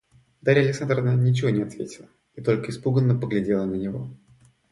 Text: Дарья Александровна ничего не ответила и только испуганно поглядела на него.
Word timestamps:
Дарья 0.41 0.63
Александровна 0.63 1.11
ничего 1.15 1.51
не 1.51 1.61
ответила 1.61 2.07
и 2.33 2.41
только 2.41 2.71
испуганно 2.71 3.13
поглядела 3.19 3.65
на 3.65 3.75
него. 3.75 4.09